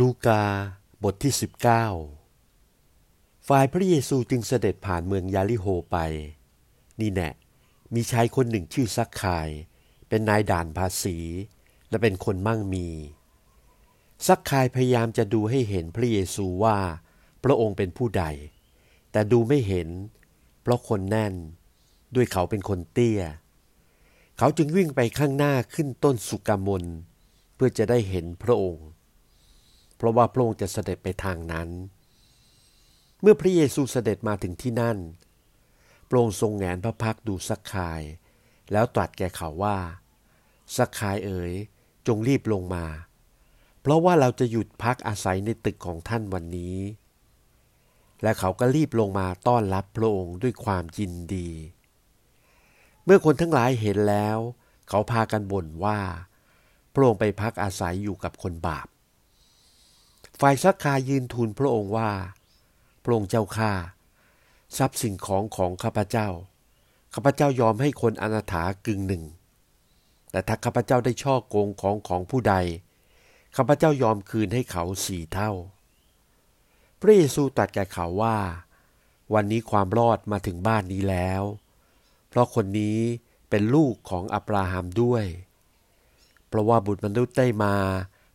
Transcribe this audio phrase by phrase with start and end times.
[0.00, 0.42] ลูกา
[1.04, 1.32] บทที่
[2.20, 5.96] 19 ฝ่ายพระเยซูจึงเสด็จผ่านเมืองยาลิโฮไป
[7.00, 7.30] นี่แน่
[7.94, 9.48] มีชายคนหนึ่งชื่อซักคาย
[10.08, 11.18] เป็นนายด่านภาษี
[11.88, 12.88] และเป็นคนมั่งมี
[14.26, 16.78] ซักคายพยายามจะดูให้เห็นพระเยซูว่า
[17.44, 18.24] พระองค์เป็นผู้ใด
[19.12, 19.88] แต่ดูไม่เห็น
[20.62, 21.34] เพราะคนแน่น
[22.14, 23.22] ด้วยเขาเป็นคนเตี้ย
[24.38, 26.84] เขาจึงวิ่งไปข้างหน้าขึ้นต้นสุกามน
[27.54, 28.86] เพื่อจะได้เห็นพระองค์
[30.02, 31.68] เพราะว่าพระองค์จะเสด็จไปทางนั้น
[33.20, 34.98] เมื่อพระเยซูเสด็จมาถึงที่นั่น
[36.08, 38.02] พระองค์ทรงแงนพระพักดูสักคาย
[38.72, 39.78] แล้วตรัสแก่เขาว่า
[40.76, 41.52] สักคายเอ๋ย
[42.06, 42.84] จงรีบลงมา
[43.80, 46.76] เพราะว่าเราจะหยุดพักอาศัยในตึกของท่านวันนี้
[48.22, 51.50] และเขาก็รีบลงมาต้อนรับพระองค์ด้วยความยินดี
[53.04, 54.38] เมื่อคนทั้งหลายเห็นแล้ว
[54.88, 55.98] เขาพากันบ่นว่า
[56.92, 58.88] พระองค์ไปพักอาศัยอยู่กับคนบาป
[60.44, 62.10] ฝ่ายซักคายืนทูลพระองค์ว่า
[63.02, 63.72] พระองค์เจ้าข้า
[64.76, 66.28] ทรัพย์สิ่งของของข้าพเจ้า
[67.14, 69.24] ข้าพเจ้ายอมให้คนอนาถากึ่งหนึ่ง
[70.30, 72.54] แต่ถ้าข้าพเจ้าได้ช่อโกงของของผู้ใด
[73.56, 75.52] ข้าพเจ้ายอมคืนให้เขาสี่เท่า
[77.00, 78.38] พระเยซูตรัสแก่เขาว่า
[79.34, 81.42] วันนี้ความรอดมาถึงบ้านนี้แล้ว
[82.28, 82.98] เพราะคนนี้
[83.50, 85.24] เป็นลูกของอับราฮัมด้วย
[86.48, 87.74] เพราะว่าบุตรมนุษย์ได้มา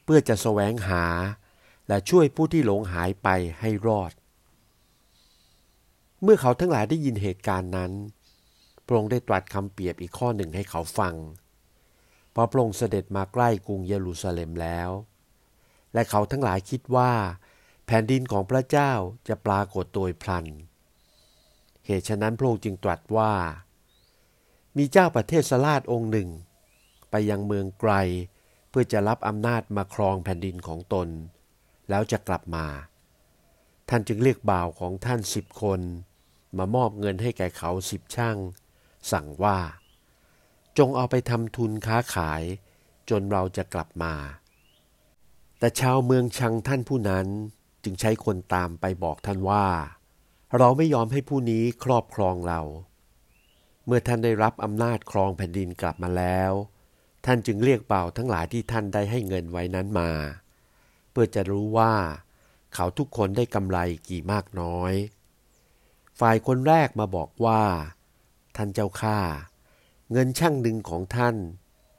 [0.04, 1.06] เพื่อจะแสวงหา
[1.88, 3.28] และช่วยผู้ที่หลงหายไป
[3.60, 4.12] ให้รอด
[6.24, 7.92] เมื่อเขาทั้งหลายได้ยินเหตุการณ์นั้น
[8.86, 11.16] พระองค์ได้ตรัสคำเปรียบอีกข้อหนึ่งให้เขาฟัง
[12.32, 14.90] เพราะพระองค์เสด็จมาใกล้กรุงเยรูซาเล็มแล้ว
[15.94, 17.12] และเขาทั้งหลายคิดว่า
[17.86, 18.92] แผ่นดินของพระเจ้า
[19.28, 20.46] จะปรากฏโดยพลัน
[21.86, 23.34] เหตุฉะนั้นพระองค์จึงตรัสว่า
[24.78, 26.30] มีเจ้าประเทศสลาดองค์หนึ่ง
[27.10, 27.94] ไปยังเมืองไกล
[28.70, 31.08] เพื่อจะรับอำนาจมาครองแผ่นดินของตน
[31.90, 32.66] แล้วจะกลับมา
[33.90, 35.82] ท่านจึงเรียกบ่าวของท่านสิบคน
[36.58, 38.38] มามอบเงินให้แก่เขาสิบช่าง
[39.12, 39.58] สั่งว่า
[40.78, 42.44] จงเอาไปทำทุนค้าขาย
[43.10, 44.14] จนเราจะกลับมา
[45.60, 47.28] แต่ชาวเมืองชังท่านผู้นั้น
[47.84, 49.66] จึงใช้คนตามไปบอกท่านว่า
[50.58, 52.62] เราไม่ยอมให้ผู้นี้ครอบครองเรา
[53.86, 56.52] เมื่อท่านได้รับอำนาจครองแผ่นดินกลับมาแล้ว
[57.26, 60.10] ท่านจึงเรียกบ่าวทั้งหลายที่ท่านได้ให้เงินไว้นั้นมา
[61.20, 61.94] พื่อจะรู้ว่า
[62.74, 63.78] เขาทุกคนได้กำไร
[64.10, 64.94] กี่มากน้อย
[66.20, 67.62] ฝ่ายคนแรกมาบอกว่า
[68.56, 69.20] ท่านเจ้าข้า
[70.12, 71.36] เงินช่างหนึ่งของท่าน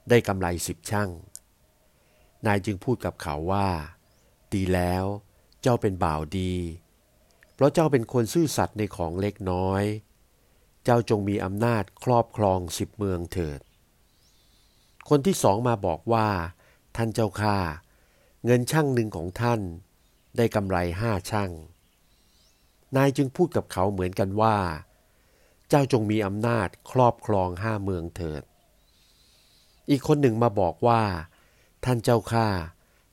[0.09, 1.09] ได้กำไรสิบช่าง
[2.45, 3.69] นายจึงพูดกับเขาว่า
[4.53, 5.05] ดีแล้ว
[5.61, 6.53] เจ้าเป็นบ่าวดี
[7.53, 9.83] เพราะเจ้าเป็นคนซื่อสัตย์ในของเล็กน้อย
[10.83, 13.59] เจ้าจงมีอำนาจครอบครองสิบเมืองเถิด
[15.09, 16.27] คนที่สองมาบอกว่า
[16.95, 17.57] ท่านเจ้าข้า
[18.45, 19.61] เงินช่างหนึ่งของท่าน
[20.37, 21.51] ได้กำไรห้าช่าง
[22.95, 24.57] นายจึงพูดกับเขาเหมือนกันว่า
[25.69, 28.43] เจ้าจงมีอำนาจครอบครองห้าเมืองเถิด
[29.89, 31.01] อีกคนหนึ่งมาบอกว่า
[31.85, 32.47] ท่านเจ้าข้า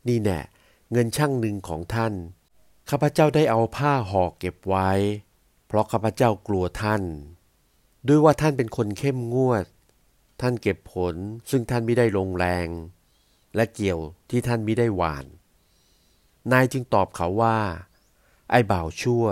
[0.08, 0.40] นี่แน่
[0.92, 2.14] เงินช่างหนึ่งของท่าน
[2.90, 4.90] ข้าพเจ้าได้เอาผ้าห่อเก็บไว้
[5.66, 7.02] เพราะข้าพเจ้ากลัวท่าน
[8.06, 9.64] ด้วยว่าท่านเป็นคนเข้มงวด
[10.40, 11.14] ท่านเก็บผล
[11.50, 12.68] ซึ่งท่านไม่ได้ลงแรง
[13.56, 14.00] และเกี่ยว
[14.30, 15.26] ที่ท่านมิได้หวาน
[16.52, 17.58] นายจึงตอบเขาว่า
[18.50, 19.26] ไอ้บ่าวชั่ว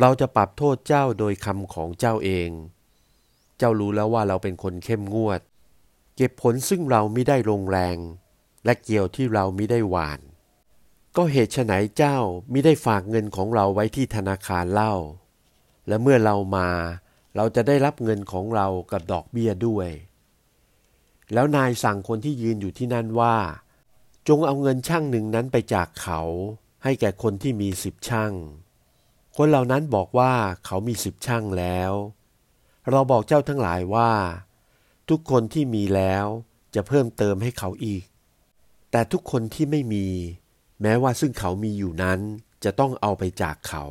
[0.00, 2.50] เราจะปรับโทษเจ้าโดยคำของเจ้าเอง
[3.58, 5.40] เจ้ารู้แล้วว่าเราเป็นคนเข้มงวด
[6.16, 7.98] เก็บผลซึ่งเราไม่ได้ลงแรง
[8.64, 10.20] และเกี่ยวที่เราไม่ได้หวาน
[11.16, 12.16] ก็เหตุไฉนเจ้า
[12.52, 14.94] มิได้ฝากเงินของเราไว้ที่ธนาคารเล่า
[15.88, 16.68] และเมื่อเรามา
[17.36, 19.88] เราจะได้รับเงินของเรากับดอกเบี้ยด้วย
[21.32, 23.36] แล้วนายสั่งคนที่ยืนอยู่ที่นั่นว่า
[24.28, 26.20] จงเอาเงินช่างหนึ่งนั้นไปจากเขา
[26.84, 28.32] ให้แก่คนที่มีสิบช่าง
[29.36, 30.32] คนเหล่านั้นบอกว่า
[30.66, 31.92] เขามีสิบช่างแล้ว
[32.90, 34.12] เราบอกเจ้าทั้งหลายว่า
[35.08, 36.26] ทุกคนที่มีแล้ว
[36.74, 38.04] จะเพิ่มเติมให้เขาอีก
[38.90, 40.06] แต่ทุกคนที่ไม่มี
[40.82, 42.20] แม้ว่าซึ่งเขามีอยู่นั้น
[42.64, 43.84] จะต้องเอาไปจากเขา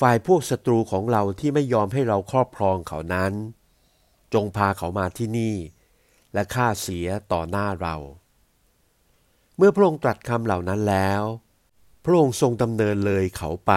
[0.00, 3.32] ฝ่ายพวกศัตรูของเราที่ไม่ยอมให้เราครอบครองเขานั้น
[4.34, 5.54] จงพาเขามาที่นี่
[6.38, 7.96] และค่าเสียต่อหน้าเรา
[9.56, 11.22] เมื่อพระองค์ตรัสคำเหล่านั้นแล้ว
[12.04, 13.72] พระองค์ทรงดำเนินเลยเขาไป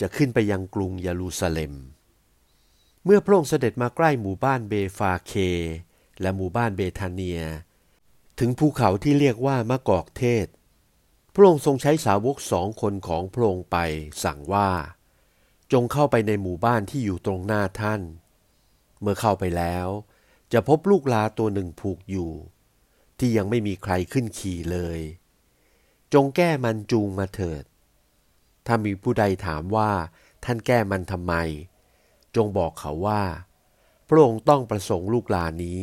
[0.00, 1.72] จะขึ้นไปยังกรุงเยรูซาเล็ม
[3.04, 5.32] เมื่อพระองค์เสด็จมาใกล้หมู่บ้านเบฟาเค
[6.20, 7.40] และหมู่บ้านเบธาเนีย
[8.38, 10.46] ถึงภูเขาที่เรียกว่ามะกอกเทศ
[11.34, 13.76] พระองค์ทรงใช้สาวกสองคนของพระองค์ไป
[14.24, 14.70] สั่งว่า
[15.72, 18.00] จงเข้าไปในหมู่บ้านที่อยู่ตรงหน้าท่าน
[19.00, 19.88] เมื่อเข้าไปแล้ว
[20.52, 22.32] จะพบลูกลาตัวหนึ่งผูกอยู่
[23.18, 25.00] ที่ยังไม่มีใครขึ้นขี่เลย
[26.12, 27.64] จงแก้มันจูงมาเถิด
[28.66, 29.90] ถ้ามีผู้ใดถามว่า
[30.44, 31.34] ท่านแก้มันทำไม
[32.36, 33.22] จงบอกเขาว่า
[34.08, 35.80] พระองค์ต้องประสงค์ลูกลานนี้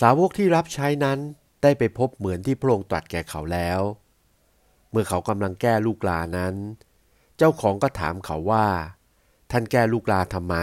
[0.00, 1.18] สาวกที่รับใช้นั้น
[1.62, 3.80] ได้ไปพบเหมือนที่พระองค์ตรัสแก่เขาแล้ว
[4.90, 6.54] เมื่อเขากำลังแก้ลูกลานั้น
[7.36, 8.66] เจ้าของก็ถามเขาว่า
[9.50, 10.56] ท่านแก้ลูกลาทำไม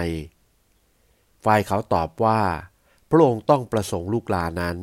[1.43, 2.41] ฝ่ายเขาตอบว่า
[3.09, 4.77] พระองค์ต้องประสงค์ลูกลานั้น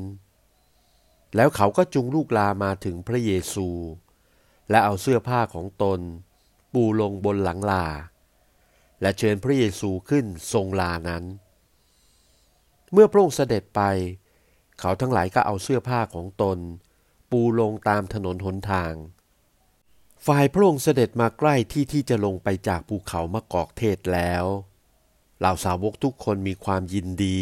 [1.37, 3.69] แล้วเขาก็จุงลูกลามาถึงพระเยซู
[4.71, 6.01] และเอาเสื้อผ้าของตน
[6.75, 7.87] ปูลงบนหลังลา
[9.01, 11.25] และเชิญพระเยซูขึ้นทรงลานั้น
[12.93, 13.81] เมื่อพระองค์เสด็จไป
[14.79, 16.59] เขาทั้งหลายก็เอาเสื้อผ้าของตน
[17.31, 18.95] ปูลงตามถนนหนทาง
[20.27, 24.45] ฝ่ายพระองค์เสด็จมาใกล้ที่ที่จะลงไปจากภูเขามะกอกเทศแล้ว
[25.41, 27.41] เหล่าสาวกทุกคนมีความยินดี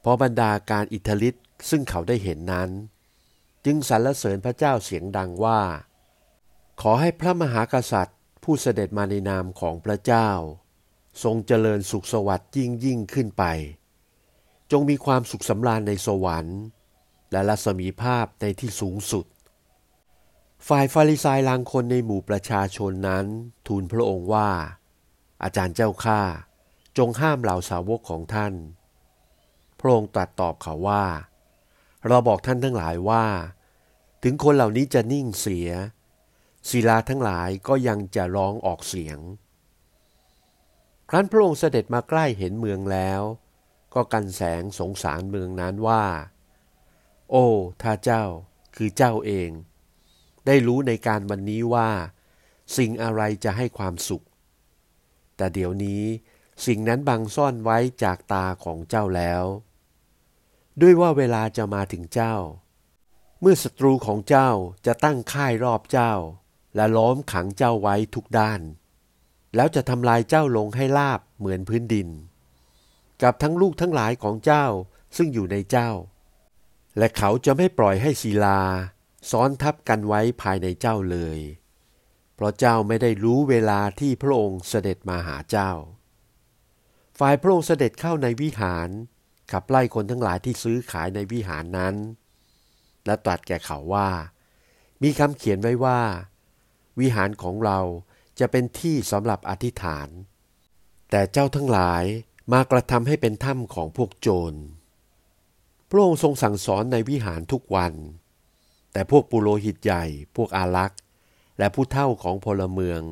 [0.00, 2.70] เพราะบรรดาการอิทธิฤทธิ์ซึ่งเขาได้เห็นนั้น
[3.64, 5.60] จึงสรรเสริญพระเจ้าเสียงดังว่า
[6.80, 10.28] ขอให้พระมหากษัตริย์ ผู้เสด็จมาในนามของพระเจ้า
[11.22, 13.44] ทรงเจริญสุขสวัสดิ์ยิ่งยิ่งขึ้นไป
[14.70, 16.60] จงมีความสุขสำราญในสวรรค์
[17.32, 19.26] และรัศมีภาพในที่สูงสุด
[20.68, 23.26] ฝ่ายฟาริสายลางคนในหมู่ประชาชนนั้น
[23.66, 24.50] ทูลพระองค์ว่า
[25.42, 26.20] อาจารย์เจ้าข้า
[26.98, 28.54] จงห้ามเหล่าสาวกของท่าน
[29.78, 31.04] พระองค์ตรัสตอบเขาว่า
[32.06, 33.26] เราบอกท่านทั้งหลายว่า
[34.22, 35.68] ถึงคนเหล่านี้จะนิ่งเสีย
[36.68, 39.18] ศิลาทั้งหลายก็ยังจะร้องออกเสียง
[41.10, 43.22] ครั้นพระองค์เสด็จมาใกล้เห็นเมืองแล้ว
[43.94, 46.04] ก็กันแสงสงสารเมืองนั้นว่า
[47.30, 47.46] โอ้
[47.82, 48.24] ถ้าเจ้า
[48.76, 49.50] คือเจ้าเอง
[50.46, 51.90] ได้รู้ในการวันนี้ว่า
[52.76, 54.24] สิ่งอะไรจะให้ความสุข
[55.36, 56.04] แต่เดี๋ยวนี้
[56.64, 59.44] สิ่งนั้นบังซ่อนไว้จากตาของเจ้าแล้ว
[60.80, 62.34] ด้วยว่าเวลาจะมาถึงเจ้า
[63.40, 64.50] เมื่อศัตรูของเจ้า
[64.86, 66.12] จะตั้งค่ายรอบเจ้า
[66.76, 68.60] และล้อมขังเจ้าไว้ทุกด้าน
[69.54, 72.08] แล้วจะทำลายเจ้าลงให้ลาบเหมือนพื้นดิน
[73.22, 74.66] กับทั้งลูกทั้งหลายของเจ้า
[75.16, 75.90] ซึ่งอยู่ในเจ้า
[76.98, 78.60] และเขาจะไม่ปล่อยให้ศิลา
[79.30, 81.38] ซ้อนทับกันไว้ภายในเจ้าเลย
[82.34, 85.70] เพราะเจ้าไม่ได้รู้เวลาที่พระองค์เสด็จมาหาเจ้า
[87.18, 88.88] ฝ่ายพระองค์เสด็จเข้าในวิหาร
[89.52, 91.94] ขับไล่คนทั้งหลายที่ซื้อขายในวิหารนั้น
[93.06, 94.10] และตรัสแก่เขาว่า
[95.02, 96.00] มีคำเขียนไว้ว่า
[97.00, 97.78] วิหารของเรา
[98.40, 100.08] จะเป็นที่สำหรับอธิษฐาน
[101.10, 102.04] แต่เจ้าทั้งหลาย
[102.52, 104.54] มากระทำให้เป็นถ้ำของพวกโจร
[105.90, 107.94] พระองค์ทรงสั่งสอนในวิหารทุกวัน
[108.92, 110.04] แต่พวกปุโรหิตใหญ่
[110.36, 111.00] พวกอารักษ์
[111.58, 113.02] และผู้เท่าของพลเมือง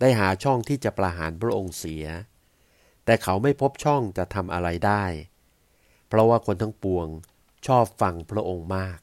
[0.00, 2.04] ได้หาช่องที่จะประหารพระองค์เสีย
[3.04, 5.04] แต่เขาไม่พบช่องจะทำอะไรได้
[6.08, 7.06] เพราะว่าคนทั้งปวง
[7.66, 8.98] ชอบฟังพระองค์มาก